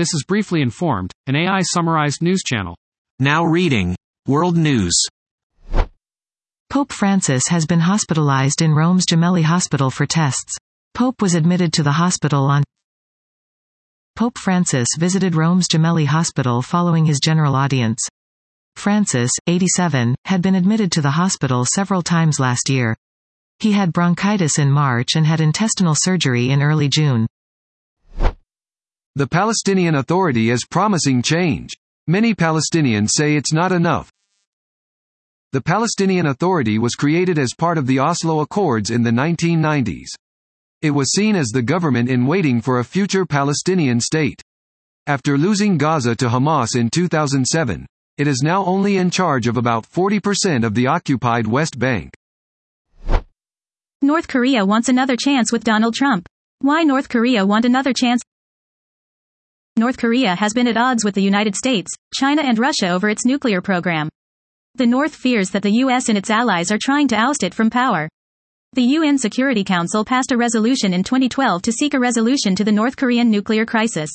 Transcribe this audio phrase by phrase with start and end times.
[0.00, 2.74] This is Briefly Informed, an AI summarized news channel.
[3.18, 3.94] Now reading
[4.26, 4.98] World News.
[6.70, 10.56] Pope Francis has been hospitalized in Rome's Gemelli Hospital for tests.
[10.94, 12.64] Pope was admitted to the hospital on
[14.16, 18.00] Pope Francis visited Rome's Gemelli Hospital following his general audience.
[18.76, 22.96] Francis, 87, had been admitted to the hospital several times last year.
[23.58, 27.26] He had bronchitis in March and had intestinal surgery in early June.
[29.16, 31.70] The Palestinian Authority is promising change.
[32.06, 34.08] Many Palestinians say it's not enough.
[35.50, 40.10] The Palestinian Authority was created as part of the Oslo Accords in the 1990s.
[40.80, 44.40] It was seen as the government in waiting for a future Palestinian state.
[45.08, 49.90] After losing Gaza to Hamas in 2007, it is now only in charge of about
[49.90, 52.14] 40% of the occupied West Bank.
[54.02, 56.28] North Korea wants another chance with Donald Trump.
[56.60, 58.22] Why North Korea want another chance?
[59.76, 63.24] North Korea has been at odds with the United States, China and Russia over its
[63.24, 64.08] nuclear program.
[64.74, 67.70] The North fears that the US and its allies are trying to oust it from
[67.70, 68.08] power.
[68.72, 72.72] The UN Security Council passed a resolution in 2012 to seek a resolution to the
[72.72, 74.10] North Korean nuclear crisis.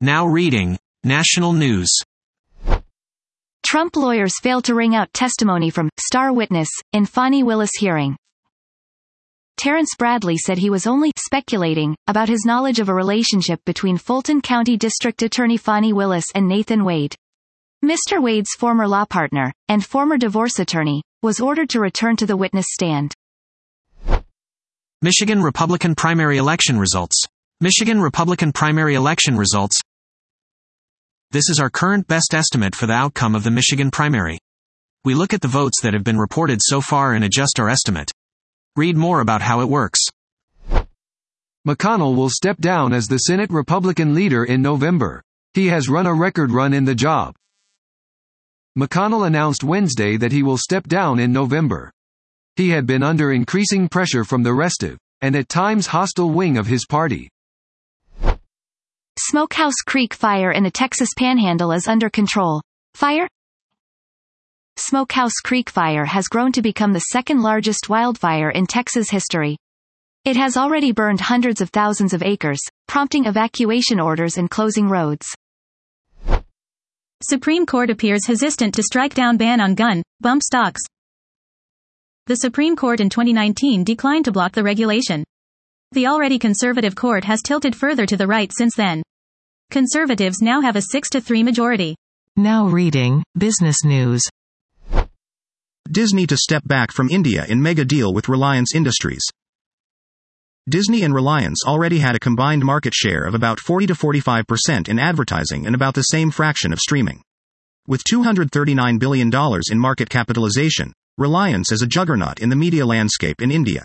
[0.00, 1.90] Now reading National News.
[3.64, 8.16] Trump lawyers fail to wring out testimony from star witness in Fani Willis hearing.
[9.58, 14.40] Terrence Bradley said he was only speculating about his knowledge of a relationship between Fulton
[14.40, 17.16] County District Attorney Fani Willis and Nathan Wade.
[17.84, 18.22] Mr.
[18.22, 22.66] Wade's former law partner, and former divorce attorney, was ordered to return to the witness
[22.68, 23.12] stand.
[25.02, 27.20] Michigan Republican primary election results.
[27.60, 29.80] Michigan Republican primary election results.
[31.32, 34.38] This is our current best estimate for the outcome of the Michigan primary.
[35.04, 38.12] We look at the votes that have been reported so far and adjust our estimate.
[38.78, 39.98] Read more about how it works.
[41.66, 45.20] McConnell will step down as the Senate Republican leader in November.
[45.52, 47.34] He has run a record run in the job.
[48.78, 51.90] McConnell announced Wednesday that he will step down in November.
[52.54, 56.68] He had been under increasing pressure from the restive, and at times hostile wing of
[56.68, 57.28] his party.
[59.18, 62.62] Smokehouse Creek fire in the Texas Panhandle is under control.
[62.94, 63.26] Fire?
[64.80, 69.56] Smokehouse Creek fire has grown to become the second largest wildfire in Texas history.
[70.24, 75.26] It has already burned hundreds of thousands of acres, prompting evacuation orders and closing roads.
[77.24, 80.80] Supreme Court appears hesitant to strike down ban on gun, bump stocks.
[82.26, 85.24] The Supreme Court in 2019 declined to block the regulation.
[85.90, 89.02] The already conservative court has tilted further to the right since then.
[89.72, 91.96] Conservatives now have a 6 to 3 majority.
[92.36, 94.22] Now reading Business News.
[95.90, 99.22] Disney to step back from India in mega deal with Reliance Industries.
[100.68, 104.98] Disney and Reliance already had a combined market share of about 40 to 45% in
[104.98, 107.22] advertising and about the same fraction of streaming.
[107.86, 109.30] With $239 billion
[109.70, 113.84] in market capitalization, Reliance is a juggernaut in the media landscape in India.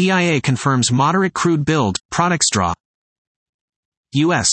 [0.00, 2.74] EIA confirms moderate crude build, products draw.
[4.14, 4.48] U.S.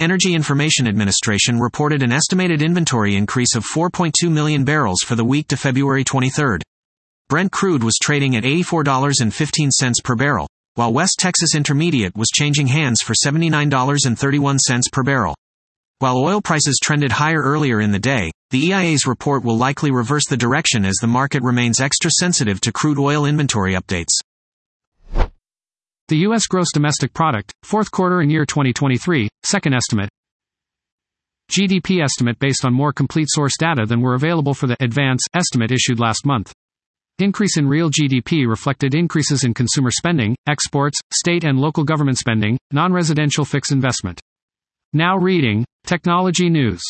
[0.00, 5.46] Energy Information Administration reported an estimated inventory increase of 4.2 million barrels for the week
[5.46, 6.58] to February 23.
[7.28, 13.02] Brent crude was trading at $84.15 per barrel, while West Texas Intermediate was changing hands
[13.02, 14.58] for $79.31
[14.90, 15.36] per barrel.
[16.00, 20.26] While oil prices trended higher earlier in the day, the EIA's report will likely reverse
[20.28, 24.18] the direction as the market remains extra sensitive to crude oil inventory updates.
[26.08, 26.46] The U.S.
[26.46, 30.10] gross domestic product, fourth quarter and year 2023, second estimate.
[31.50, 35.72] GDP estimate based on more complete source data than were available for the advance estimate
[35.72, 36.52] issued last month.
[37.20, 42.58] Increase in real GDP reflected increases in consumer spending, exports, state and local government spending,
[42.70, 44.20] non-residential fixed investment.
[44.92, 46.82] Now reading Technology News.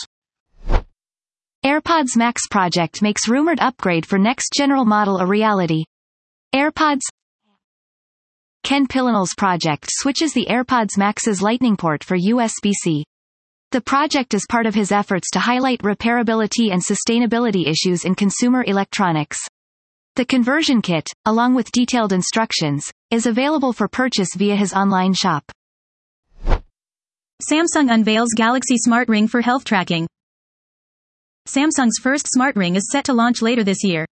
[1.65, 5.85] AirPods Max project makes rumored upgrade for next general model a reality.
[6.53, 7.03] AirPods
[8.65, 13.05] Ken Pillonel's project switches the AirPods Max's Lightning port for USB-C.
[13.73, 18.65] The project is part of his efforts to highlight repairability and sustainability issues in consumer
[18.67, 19.39] electronics.
[20.17, 25.45] The conversion kit, along with detailed instructions, is available for purchase via his online shop.
[27.47, 30.09] Samsung unveils Galaxy Smart Ring for health tracking.
[31.47, 34.07] Samsung's first smart ring is set to launch later this year.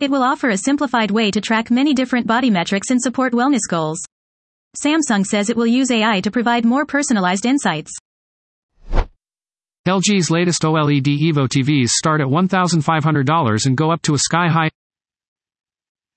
[0.00, 3.68] It will offer a simplified way to track many different body metrics and support wellness
[3.70, 4.02] goals.
[4.76, 7.92] Samsung says it will use AI to provide more personalized insights.
[9.86, 14.70] LG's latest OLED Evo TVs start at $1,500 and go up to a sky high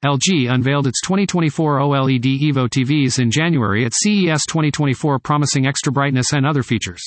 [0.05, 6.33] LG unveiled its 2024 OLED Evo TVs in January at CES 2024 promising extra brightness
[6.33, 7.01] and other features.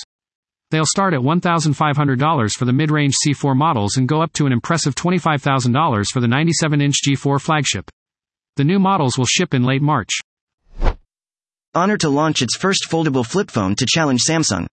[0.71, 4.95] They'll start at $1,500 for the mid-range C4 models and go up to an impressive
[4.95, 7.91] $25,000 for the 97-inch G4 flagship.
[8.55, 10.11] The new models will ship in late March.
[11.75, 14.67] Honor to launch its first foldable flip phone to challenge Samsung.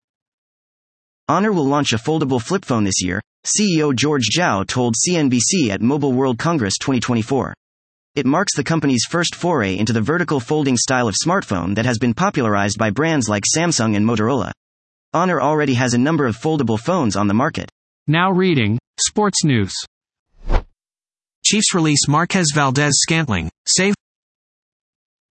[1.28, 5.82] Honor will launch a foldable flip phone this year, CEO George Zhao told CNBC at
[5.82, 7.56] Mobile World Congress 2024.
[8.16, 11.98] It marks the company's first foray into the vertical folding style of smartphone that has
[11.98, 14.52] been popularized by brands like Samsung and Motorola.
[15.18, 17.72] Honor already has a number of foldable phones on the market.
[18.06, 19.74] Now reading Sports News.
[21.44, 23.96] Chiefs release Marquez Valdes Scantling, save.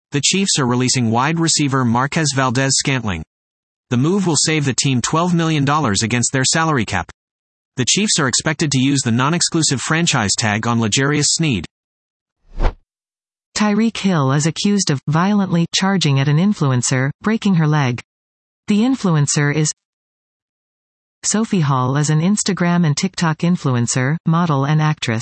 [0.10, 3.24] The Chiefs are releasing wide receiver Marquez Valdes Scantling.
[3.92, 5.70] The move will save the team $12 million
[6.02, 7.12] against their salary cap.
[7.76, 11.66] The Chiefs are expected to use the non-exclusive franchise tag on L'Jarius Sneed.
[13.56, 18.02] Tyreek Hill is accused of violently charging at an influencer, breaking her leg.
[18.68, 19.72] The influencer is
[21.24, 25.22] Sophie Hall is an Instagram and TikTok influencer, model and actress.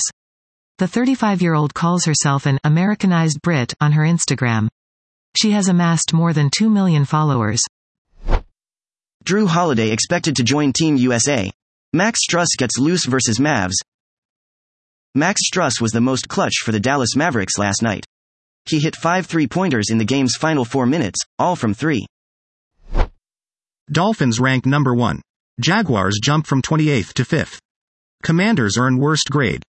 [0.77, 4.69] The 35-year-old calls herself an Americanized Brit on her Instagram.
[5.37, 7.61] She has amassed more than 2 million followers.
[9.25, 11.51] Jrue Holiday expected to join Team USA.
[11.91, 13.75] Max Strus gets loose versus Mavs.
[15.15, 18.05] Max Strus was the most clutch for the Dallas Mavericks last night.
[18.69, 22.05] He hit five three pointers in the game's final four minutes, all from three.
[23.93, 25.21] Dolphins rank number 1.
[25.61, 27.59] Jaguars jump from 28th to 5th.
[28.23, 29.61] Commanders earn worst grade.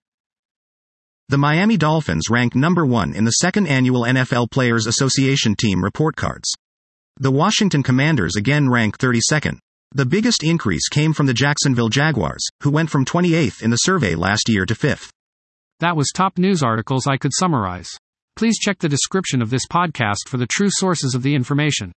[1.28, 6.16] The Miami Dolphins rank number 1 in the second annual NFL Players Association team report
[6.16, 6.50] cards.
[7.18, 9.58] The Washington Commanders again rank 32nd.
[9.92, 14.14] The biggest increase came from the Jacksonville Jaguars, who went from 28th in the survey
[14.14, 15.10] last year to 5th.
[15.80, 17.90] That was top news articles I could summarize.
[18.36, 21.92] Please check the description of this podcast for the true sources of the information.